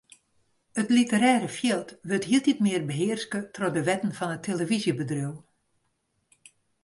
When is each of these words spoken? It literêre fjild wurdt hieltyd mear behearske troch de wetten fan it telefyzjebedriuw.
It 0.81 0.87
literêre 0.95 1.47
fjild 1.57 1.89
wurdt 2.07 2.27
hieltyd 2.29 2.59
mear 2.65 2.83
behearske 2.89 3.39
troch 3.55 3.73
de 3.75 3.81
wetten 3.87 4.13
fan 4.17 4.35
it 4.35 4.45
telefyzjebedriuw. 4.47 5.35